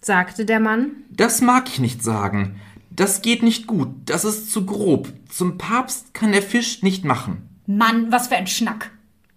sagte 0.00 0.44
der 0.44 0.60
Mann, 0.60 0.90
das 1.16 1.40
mag 1.40 1.68
ich 1.68 1.78
nicht 1.78 2.02
sagen. 2.02 2.60
Das 2.90 3.20
geht 3.20 3.42
nicht 3.42 3.66
gut, 3.66 3.88
das 4.06 4.24
ist 4.24 4.50
zu 4.50 4.64
grob. 4.64 5.12
Zum 5.28 5.58
Papst 5.58 6.14
kann 6.14 6.32
der 6.32 6.42
Fisch 6.42 6.82
nicht 6.82 7.04
machen. 7.04 7.48
Mann, 7.66 8.10
was 8.10 8.28
für 8.28 8.36
ein 8.36 8.46
Schnack. 8.46 8.90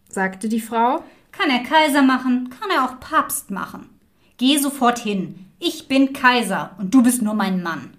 sagte 0.09 0.50
die 0.50 0.62
Frau, 0.62 1.03
Kann 1.31 1.50
er 1.50 1.63
Kaiser 1.63 2.01
machen, 2.01 2.50
kann 2.50 2.69
er 2.75 2.86
auch 2.86 3.00
Papst 3.00 3.51
machen. 3.51 3.89
Geh 4.38 4.57
sofort 4.57 5.00
hin. 5.00 5.45
Ich 5.59 5.88
bin 5.88 6.13
Kaiser 6.13 6.71
und 6.77 6.93
du 6.93 7.03
bist 7.03 7.21
nur 7.21 7.33
mein 7.33 7.62
Mann. 7.62 7.91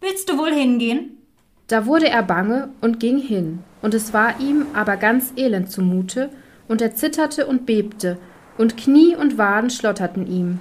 Willst 0.00 0.28
du 0.28 0.38
wohl 0.38 0.52
hingehen? 0.52 1.18
Da 1.66 1.86
wurde 1.86 2.08
er 2.08 2.22
bange 2.22 2.70
und 2.80 3.00
ging 3.00 3.18
hin, 3.18 3.58
und 3.82 3.94
es 3.94 4.12
war 4.12 4.40
ihm 4.40 4.66
aber 4.74 4.96
ganz 4.96 5.32
elend 5.36 5.70
zumute, 5.70 6.30
und 6.66 6.80
er 6.80 6.94
zitterte 6.94 7.46
und 7.46 7.66
bebte, 7.66 8.18
und 8.56 8.76
Knie 8.76 9.16
und 9.16 9.38
Waden 9.38 9.70
schlotterten 9.70 10.26
ihm. 10.26 10.60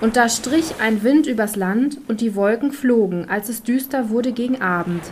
Und 0.00 0.16
da 0.16 0.28
strich 0.28 0.74
ein 0.80 1.02
Wind 1.02 1.26
übers 1.26 1.56
Land, 1.56 1.98
und 2.08 2.20
die 2.20 2.34
Wolken 2.34 2.72
flogen, 2.72 3.28
als 3.28 3.48
es 3.48 3.62
düster 3.62 4.10
wurde 4.10 4.32
gegen 4.32 4.60
Abend. 4.60 5.02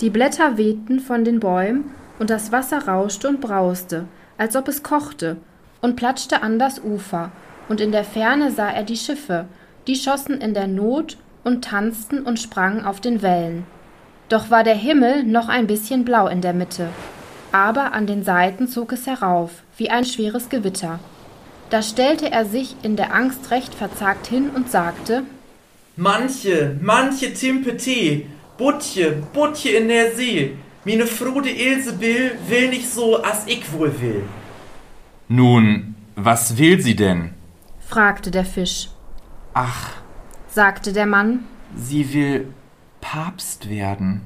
Die 0.00 0.10
Blätter 0.10 0.56
wehten 0.56 1.00
von 1.00 1.24
den 1.24 1.40
Bäumen, 1.40 1.90
und 2.18 2.30
das 2.30 2.52
Wasser 2.52 2.86
rauschte 2.86 3.28
und 3.28 3.40
brauste, 3.40 4.06
als 4.38 4.56
ob 4.56 4.68
es 4.68 4.82
kochte, 4.82 5.36
und 5.80 5.96
platschte 5.96 6.42
an 6.42 6.58
das 6.58 6.82
Ufer, 6.82 7.32
und 7.68 7.80
in 7.80 7.92
der 7.92 8.04
Ferne 8.04 8.50
sah 8.50 8.70
er 8.70 8.84
die 8.84 8.96
Schiffe, 8.96 9.46
die 9.86 9.96
schossen 9.96 10.40
in 10.40 10.54
der 10.54 10.66
Not 10.66 11.16
und 11.44 11.64
tanzten 11.64 12.20
und 12.20 12.38
sprangen 12.38 12.84
auf 12.84 13.00
den 13.00 13.22
Wellen. 13.22 13.64
Doch 14.28 14.50
war 14.50 14.62
der 14.62 14.74
Himmel 14.74 15.24
noch 15.24 15.48
ein 15.48 15.66
bisschen 15.66 16.04
blau 16.04 16.28
in 16.28 16.40
der 16.40 16.52
Mitte, 16.52 16.88
aber 17.52 17.92
an 17.92 18.06
den 18.06 18.22
Seiten 18.22 18.68
zog 18.68 18.92
es 18.92 19.06
herauf, 19.06 19.62
wie 19.76 19.90
ein 19.90 20.04
schweres 20.04 20.48
Gewitter. 20.48 21.00
Da 21.70 21.82
stellte 21.82 22.30
er 22.30 22.44
sich 22.44 22.76
in 22.82 22.96
der 22.96 23.14
Angst 23.14 23.50
recht 23.50 23.74
verzagt 23.74 24.26
hin 24.26 24.50
und 24.50 24.70
sagte, 24.70 25.22
Manche, 25.96 26.76
manche 26.80 27.32
Timpete, 27.32 28.22
Butje, 28.58 29.22
Butje 29.32 29.72
in 29.78 29.88
der 29.88 30.12
See. 30.14 30.56
Mine 30.84 31.06
Frude 31.06 31.50
Ilsebill 31.50 32.32
will 32.48 32.70
nicht 32.70 32.90
so, 32.90 33.22
as 33.22 33.46
ich 33.46 33.70
wohl 33.72 33.92
will. 34.00 34.22
Nun, 35.28 35.94
was 36.16 36.56
will 36.58 36.80
sie 36.80 36.96
denn? 36.96 37.34
fragte 37.88 38.30
der 38.30 38.44
Fisch. 38.44 38.88
Ach, 39.54 40.00
Sagte 40.52 40.92
der 40.92 41.06
Mann, 41.06 41.44
sie 41.76 42.12
will 42.12 42.48
Papst 43.00 43.70
werden. 43.70 44.22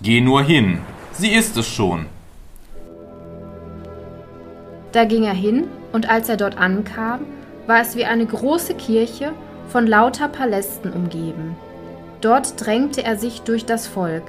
Geh 0.00 0.20
nur 0.20 0.42
hin, 0.42 0.78
sie 1.12 1.32
ist 1.32 1.56
es 1.56 1.66
schon. 1.66 2.06
Da 4.92 5.04
ging 5.04 5.24
er 5.24 5.34
hin, 5.34 5.64
und 5.94 6.10
als 6.10 6.28
er 6.28 6.36
dort 6.36 6.58
ankam, 6.58 7.20
war 7.68 7.80
es 7.80 7.96
wie 7.96 8.04
eine 8.04 8.26
große 8.26 8.74
Kirche 8.74 9.30
von 9.68 9.86
lauter 9.86 10.26
Palästen 10.28 10.92
umgeben. 10.92 11.56
Dort 12.20 12.54
drängte 12.60 13.04
er 13.04 13.16
sich 13.16 13.42
durch 13.42 13.64
das 13.64 13.86
Volk. 13.86 14.24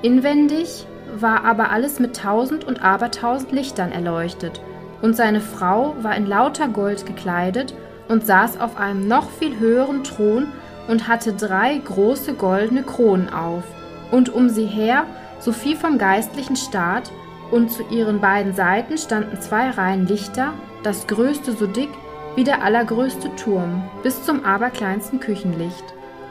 Inwendig 0.00 0.86
war 1.14 1.44
aber 1.44 1.70
alles 1.70 2.00
mit 2.00 2.16
tausend 2.16 2.64
und 2.64 2.82
abertausend 2.82 3.52
Lichtern 3.52 3.92
erleuchtet, 3.92 4.62
und 5.02 5.14
seine 5.14 5.42
Frau 5.42 5.94
war 6.00 6.16
in 6.16 6.26
lauter 6.26 6.68
Gold 6.68 7.04
gekleidet 7.04 7.74
und 8.08 8.24
saß 8.24 8.58
auf 8.58 8.78
einem 8.78 9.06
noch 9.06 9.30
viel 9.30 9.58
höheren 9.58 10.04
Thron 10.04 10.48
und 10.88 11.06
hatte 11.06 11.34
drei 11.34 11.76
große 11.76 12.32
goldene 12.32 12.82
Kronen 12.82 13.28
auf, 13.28 13.64
und 14.10 14.30
um 14.30 14.48
sie 14.48 14.66
her 14.66 15.04
so 15.38 15.52
viel 15.52 15.76
vom 15.76 15.98
geistlichen 15.98 16.56
Staat, 16.56 17.12
und 17.50 17.70
zu 17.70 17.82
ihren 17.90 18.20
beiden 18.20 18.54
Seiten 18.54 18.96
standen 18.96 19.40
zwei 19.40 19.70
Reihen 19.70 20.06
Lichter, 20.06 20.52
das 20.82 21.06
größte 21.06 21.52
so 21.52 21.66
dick 21.66 21.90
wie 22.36 22.44
der 22.44 22.62
allergrößte 22.62 23.34
Turm, 23.36 23.82
bis 24.02 24.24
zum 24.24 24.44
aberkleinsten 24.44 25.20
Küchenlicht. 25.20 25.84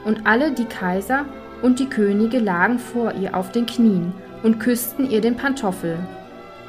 Und 0.04 0.26
alle 0.26 0.52
die 0.52 0.64
Kaiser 0.64 1.26
und 1.60 1.80
die 1.80 1.88
Könige 1.88 2.38
lagen 2.38 2.78
vor 2.78 3.12
ihr 3.14 3.36
auf 3.36 3.52
den 3.52 3.66
Knien 3.66 4.12
und 4.42 4.58
küssten 4.58 5.10
ihr 5.10 5.20
den 5.20 5.36
Pantoffel. 5.36 5.98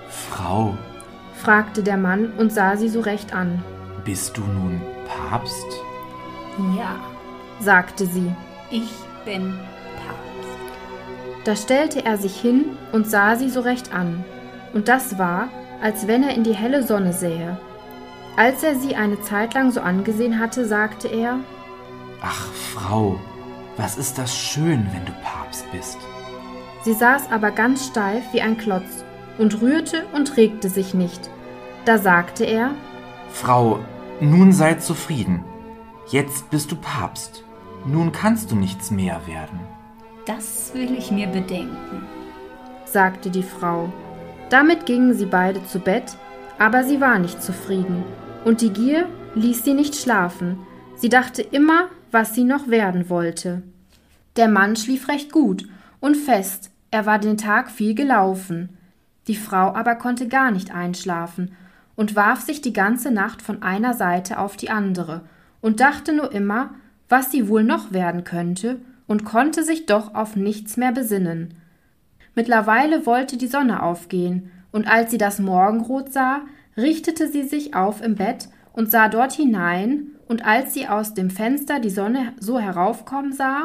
Frau, 0.10 0.78
fragte 1.36 1.84
der 1.84 1.98
Mann 1.98 2.34
und 2.38 2.52
sah 2.52 2.76
sie 2.76 2.90
so 2.90 3.00
recht 3.00 3.34
an. 3.34 3.64
Bist 4.04 4.36
du 4.38 4.42
nun 4.42 4.82
Papst? 5.08 5.68
Ja, 6.78 6.96
sagte 7.60 8.06
sie. 8.06 8.32
Ich 8.72 8.92
bin 9.24 9.54
Papst. 10.06 11.46
Da 11.46 11.56
stellte 11.56 12.04
er 12.04 12.18
sich 12.18 12.36
hin 12.40 12.66
und 12.92 13.08
sah 13.08 13.36
sie 13.36 13.50
so 13.50 13.62
recht 13.62 13.94
an, 13.94 14.26
und 14.74 14.88
das 14.88 15.18
war, 15.18 15.48
als 15.82 16.08
wenn 16.08 16.24
er 16.24 16.36
in 16.36 16.44
die 16.44 16.54
helle 16.54 16.84
Sonne 16.84 17.14
sähe. 17.14 17.58
Als 18.40 18.64
er 18.64 18.76
sie 18.76 18.96
eine 18.96 19.20
Zeit 19.20 19.54
lang 19.54 19.70
so 19.70 19.82
angesehen 19.82 20.40
hatte, 20.40 20.66
sagte 20.66 21.10
er 21.10 21.40
Ach, 22.22 22.48
Frau, 22.54 23.20
was 23.76 23.98
ist 23.98 24.18
das 24.18 24.34
schön, 24.34 24.88
wenn 24.94 25.06
du 25.06 25.12
Papst 25.22 25.70
bist. 25.74 25.98
Sie 26.84 26.94
saß 26.94 27.34
aber 27.34 27.52
ganz 27.52 27.88
steif 27.88 28.24
wie 28.32 28.40
ein 28.40 28.58
Klotz 28.58 29.04
und 29.40 29.62
rührte 29.62 30.06
und 30.14 30.38
regte 30.38 30.70
sich 30.70 30.94
nicht. 30.94 31.30
Da 31.84 31.98
sagte 31.98 32.46
er 32.46 32.72
Frau, 33.30 33.80
nun 34.22 34.54
sei 34.54 34.76
zufrieden. 34.76 35.44
Jetzt 36.08 36.50
bist 36.50 36.72
du 36.72 36.78
Papst. 36.78 37.44
Nun 37.86 38.14
kannst 38.14 38.52
du 38.52 38.56
nichts 38.56 38.90
mehr 38.90 39.20
werden. 39.28 39.60
Das 40.26 40.72
will 40.74 40.98
ich 40.98 41.12
mir 41.12 41.28
bedenken, 41.28 42.08
sagte 42.86 43.32
die 43.32 43.44
Frau. 43.44 43.92
Damit 44.50 44.86
gingen 44.86 45.14
sie 45.14 45.26
beide 45.26 45.62
zu 45.66 45.80
Bett, 45.80 46.16
aber 46.58 46.86
sie 46.86 47.02
war 47.02 47.20
nicht 47.20 47.44
zufrieden, 47.44 48.06
und 48.46 48.62
die 48.62 48.72
Gier 48.72 49.08
ließ 49.36 49.64
sie 49.64 49.74
nicht 49.74 49.96
schlafen. 49.96 50.60
Sie 50.96 51.10
dachte 51.10 51.42
immer, 51.42 51.90
was 52.12 52.34
sie 52.34 52.44
noch 52.44 52.68
werden 52.68 53.10
wollte. 53.10 53.62
Der 54.36 54.48
Mann 54.48 54.76
schlief 54.76 55.08
recht 55.08 55.32
gut 55.32 55.68
und 56.00 56.16
fest, 56.16 56.72
er 56.92 57.06
war 57.06 57.20
den 57.20 57.38
Tag 57.38 57.70
viel 57.70 57.94
gelaufen. 57.94 58.70
Die 59.28 59.36
Frau 59.36 59.74
aber 59.74 59.96
konnte 59.96 60.28
gar 60.28 60.52
nicht 60.52 60.74
einschlafen 60.74 61.52
und 61.96 62.16
warf 62.16 62.42
sich 62.42 62.62
die 62.62 62.74
ganze 62.74 63.12
Nacht 63.12 63.42
von 63.42 63.62
einer 63.62 63.94
Seite 63.94 64.40
auf 64.40 64.56
die 64.56 64.70
andere 64.70 65.22
und 65.62 65.80
dachte 65.80 66.14
nur 66.14 66.32
immer, 66.32 66.72
was 67.10 67.32
sie 67.32 67.48
wohl 67.48 67.64
noch 67.64 67.92
werden 67.92 68.24
könnte, 68.24 68.80
und 69.08 69.26
konnte 69.26 69.64
sich 69.64 69.88
doch 69.88 70.14
auf 70.14 70.36
nichts 70.36 70.78
mehr 70.78 70.92
besinnen. 70.92 71.56
Mittlerweile 72.36 73.08
wollte 73.08 73.38
die 73.38 73.48
Sonne 73.48 73.82
aufgehen, 73.82 74.52
und 74.72 74.88
als 74.88 75.10
sie 75.10 75.18
das 75.18 75.40
Morgenrot 75.40 76.14
sah, 76.14 76.42
richtete 76.80 77.32
sie 77.32 77.44
sich 77.44 77.76
auf 77.76 78.02
im 78.02 78.16
Bett 78.16 78.50
und 78.74 78.92
sah 78.92 79.08
dort 79.08 79.34
hinein, 79.34 80.08
und 80.28 80.46
als 80.46 80.76
sie 80.76 80.88
aus 80.88 81.16
dem 81.16 81.32
Fenster 81.32 81.80
die 81.80 81.90
Sonne 81.90 82.34
so 82.40 82.60
heraufkommen 82.60 83.34
sah, 83.34 83.64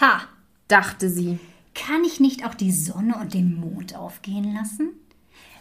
Ha! 0.00 0.22
dachte 0.66 1.10
sie, 1.10 1.38
kann 1.74 2.04
ich 2.04 2.20
nicht 2.20 2.46
auch 2.46 2.54
die 2.54 2.72
Sonne 2.72 3.16
und 3.20 3.34
den 3.34 3.60
Mond 3.60 3.94
aufgehen 3.96 4.54
lassen? 4.54 4.90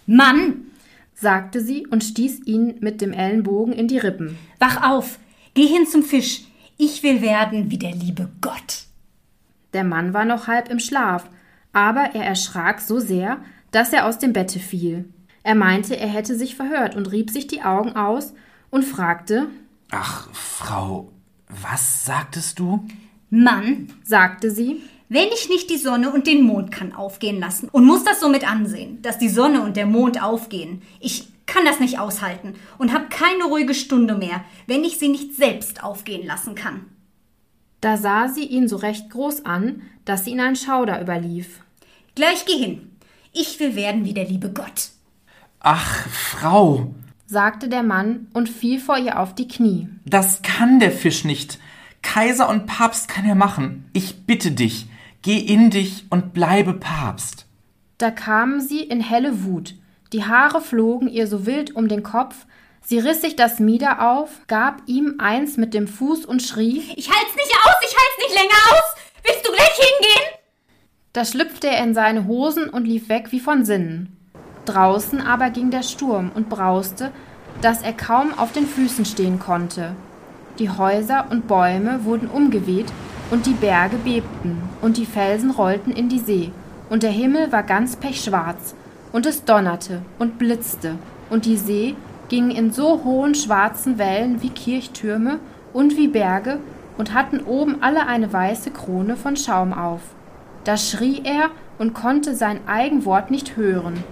Mann! 0.05 0.67
sagte 1.13 1.61
sie 1.61 1.85
und 1.87 2.03
stieß 2.03 2.45
ihn 2.45 2.75
mit 2.79 3.01
dem 3.01 3.13
Ellenbogen 3.13 3.73
in 3.73 3.87
die 3.87 3.97
Rippen. 3.97 4.37
Wach 4.59 4.89
auf! 4.89 5.19
Geh 5.53 5.67
hin 5.67 5.85
zum 5.85 6.03
Fisch! 6.03 6.43
Ich 6.77 7.03
will 7.03 7.21
werden 7.21 7.69
wie 7.69 7.77
der 7.77 7.93
liebe 7.93 8.29
Gott! 8.41 8.85
Der 9.73 9.83
Mann 9.83 10.13
war 10.13 10.25
noch 10.25 10.47
halb 10.47 10.69
im 10.69 10.79
Schlaf, 10.79 11.29
aber 11.71 12.15
er 12.15 12.25
erschrak 12.25 12.81
so 12.81 12.99
sehr, 12.99 13.41
dass 13.71 13.93
er 13.93 14.05
aus 14.05 14.19
dem 14.19 14.33
Bette 14.33 14.59
fiel. 14.59 15.05
Er 15.43 15.55
meinte, 15.55 15.97
er 15.97 16.07
hätte 16.07 16.37
sich 16.37 16.55
verhört 16.55 16.95
und 16.95 17.11
rieb 17.11 17.29
sich 17.29 17.47
die 17.47 17.61
Augen 17.61 17.95
aus 17.95 18.33
und 18.69 18.83
fragte 18.83 19.47
Ach, 19.91 20.33
Frau, 20.33 21.11
was 21.47 22.05
sagtest 22.05 22.57
du? 22.59 22.87
Mann, 23.29 23.93
sagte 24.03 24.49
sie, 24.49 24.81
wenn 25.09 25.27
ich 25.27 25.49
nicht 25.49 25.69
die 25.69 25.77
Sonne 25.77 26.11
und 26.11 26.25
den 26.25 26.43
Mond 26.43 26.71
kann 26.71 26.93
aufgehen 26.93 27.39
lassen 27.39 27.69
und 27.69 27.85
muss 27.85 28.03
das 28.03 28.19
somit 28.19 28.49
ansehen, 28.49 29.01
dass 29.01 29.19
die 29.19 29.29
Sonne 29.29 29.61
und 29.61 29.77
der 29.77 29.85
Mond 29.85 30.23
aufgehen, 30.23 30.81
ich 30.99 31.27
kann 31.45 31.65
das 31.65 31.79
nicht 31.79 31.99
aushalten 31.99 32.55
und 32.79 32.93
habe 32.93 33.09
keine 33.09 33.43
ruhige 33.43 33.75
Stunde 33.75 34.15
mehr, 34.15 34.43
wenn 34.65 34.83
ich 34.83 34.97
sie 34.97 35.09
nicht 35.09 35.35
selbst 35.35 35.83
aufgehen 35.83 36.25
lassen 36.25 36.55
kann. 36.55 36.85
Da 37.81 37.97
sah 37.97 38.29
sie 38.29 38.45
ihn 38.45 38.67
so 38.67 38.77
recht 38.77 39.09
groß 39.09 39.45
an, 39.45 39.81
dass 40.05 40.25
ihn 40.25 40.39
ein 40.39 40.55
Schauder 40.55 41.01
überlief. 41.01 41.59
Gleich 42.15 42.45
geh 42.45 42.57
hin. 42.57 42.89
Ich 43.33 43.59
will 43.59 43.75
werden 43.75 44.05
wie 44.05 44.13
der 44.13 44.25
liebe 44.25 44.51
Gott. 44.51 44.89
Ach, 45.63 46.07
Frau, 46.09 46.93
sagte 47.25 47.69
der 47.69 47.83
Mann 47.83 48.27
und 48.33 48.49
fiel 48.49 48.79
vor 48.79 48.97
ihr 48.97 49.19
auf 49.19 49.33
die 49.33 49.47
Knie. 49.47 49.89
Das 50.05 50.41
kann 50.41 50.79
der 50.79 50.91
Fisch 50.91 51.23
nicht. 51.23 51.57
Kaiser 52.01 52.49
und 52.49 52.67
Papst 52.67 53.07
kann 53.07 53.25
er 53.25 53.35
machen. 53.35 53.89
Ich 53.93 54.25
bitte 54.25 54.51
dich, 54.51 54.87
geh 55.21 55.39
in 55.39 55.69
dich 55.69 56.05
und 56.09 56.33
bleibe 56.33 56.73
Papst. 56.73 57.45
Da 57.97 58.11
kamen 58.11 58.61
sie 58.61 58.81
in 58.81 58.99
helle 58.99 59.43
Wut. 59.43 59.75
Die 60.11 60.25
Haare 60.25 60.61
flogen 60.61 61.07
ihr 61.07 61.27
so 61.27 61.45
wild 61.45 61.75
um 61.75 61.87
den 61.87 62.03
Kopf, 62.03 62.45
Sie 62.85 62.99
riss 62.99 63.21
sich 63.21 63.37
das 63.37 63.59
Mieder 63.59 64.11
auf, 64.11 64.41
gab 64.47 64.81
ihm 64.87 65.15
eins 65.19 65.55
mit 65.55 65.73
dem 65.73 65.87
Fuß 65.87 66.25
und 66.25 66.41
schrie: 66.41 66.83
Ich 66.97 67.09
halt's 67.09 67.35
nicht 67.35 67.55
aus, 67.63 67.75
ich 67.81 67.95
halt's 67.95 68.17
nicht 68.19 68.33
länger 68.33 68.73
aus! 68.73 68.95
Willst 69.23 69.47
du 69.47 69.51
gleich 69.53 69.73
hingehen? 69.73 70.39
Da 71.13 71.23
schlüpfte 71.23 71.67
er 71.67 71.81
in 71.81 71.93
seine 71.93 72.27
Hosen 72.27 72.67
und 72.67 72.85
lief 72.85 73.07
weg 73.07 73.31
wie 73.31 73.39
von 73.39 73.63
Sinnen. 73.63 74.17
Draußen 74.65 75.21
aber 75.21 75.49
ging 75.49 75.71
der 75.71 75.83
Sturm 75.83 76.31
und 76.33 76.49
brauste, 76.49 77.11
dass 77.61 77.81
er 77.81 77.93
kaum 77.93 78.37
auf 78.37 78.51
den 78.51 78.65
Füßen 78.65 79.05
stehen 79.05 79.39
konnte. 79.39 79.91
Die 80.59 80.69
Häuser 80.69 81.25
und 81.29 81.47
Bäume 81.47 82.05
wurden 82.05 82.27
umgeweht 82.27 82.91
und 83.31 83.45
die 83.45 83.53
Berge 83.53 83.97
bebten 83.97 84.61
und 84.81 84.97
die 84.97 85.05
Felsen 85.05 85.51
rollten 85.51 85.91
in 85.91 86.09
die 86.09 86.19
See 86.19 86.51
und 86.89 87.03
der 87.03 87.11
Himmel 87.11 87.51
war 87.51 87.63
ganz 87.63 87.95
pechschwarz 87.95 88.75
und 89.11 89.25
es 89.25 89.45
donnerte 89.45 90.01
und 90.19 90.37
blitzte 90.37 90.95
und 91.29 91.45
die 91.45 91.57
See 91.57 91.95
ging 92.29 92.51
in 92.51 92.71
so 92.71 93.03
hohen 93.03 93.35
schwarzen 93.35 93.97
Wellen 93.97 94.41
wie 94.41 94.49
Kirchtürme 94.49 95.39
und 95.73 95.97
wie 95.97 96.07
Berge 96.07 96.59
und 96.97 97.13
hatten 97.13 97.39
oben 97.41 97.81
alle 97.81 98.07
eine 98.07 98.31
weiße 98.31 98.71
Krone 98.71 99.15
von 99.15 99.35
Schaum 99.35 99.73
auf. 99.73 100.01
Da 100.63 100.77
schrie 100.77 101.21
er 101.23 101.49
und 101.79 101.93
konnte 101.93 102.35
sein 102.35 102.59
Eigenwort 102.67 103.31
nicht 103.31 103.57
hören. 103.57 104.03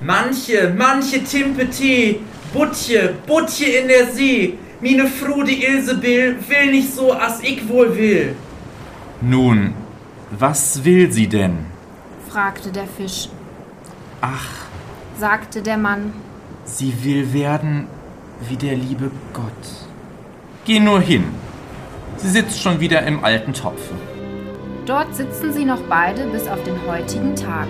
Manche, 0.00 0.72
manche 0.76 1.24
Timpeti, 1.24 2.20
Butje, 2.52 3.14
Butje 3.26 3.80
in 3.80 3.88
der 3.88 4.06
See, 4.06 4.58
mine 4.80 5.08
Fru 5.08 5.42
die 5.42 5.64
Ilsebill 5.64 6.36
will 6.48 6.70
nicht 6.70 6.94
so, 6.94 7.12
as 7.12 7.40
ich 7.42 7.68
wohl 7.68 7.96
will. 7.96 8.36
Nun, 9.20 9.74
was 10.30 10.84
will 10.84 11.10
sie 11.10 11.26
denn? 11.26 11.66
fragte 12.30 12.70
der 12.70 12.86
Fisch. 12.86 13.28
Ach, 14.20 14.66
sagte 15.18 15.62
der 15.62 15.78
Mann, 15.78 16.12
sie 16.64 16.92
will 17.02 17.32
werden 17.32 17.88
wie 18.48 18.56
der 18.56 18.76
liebe 18.76 19.10
Gott. 19.32 19.64
Geh 20.64 20.78
nur 20.78 21.00
hin. 21.00 21.24
Sie 22.18 22.28
sitzt 22.28 22.60
schon 22.60 22.78
wieder 22.78 23.02
im 23.02 23.24
alten 23.24 23.52
Topfe. 23.52 23.94
Dort 24.86 25.14
sitzen 25.14 25.52
sie 25.52 25.64
noch 25.64 25.80
beide 25.88 26.26
bis 26.28 26.46
auf 26.46 26.62
den 26.62 26.76
heutigen 26.86 27.34
Tag. 27.34 27.66